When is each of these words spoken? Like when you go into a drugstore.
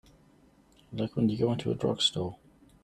Like 0.91 1.15
when 1.15 1.29
you 1.29 1.37
go 1.37 1.51
into 1.53 1.69
a 1.69 1.75
drugstore. 1.75 2.37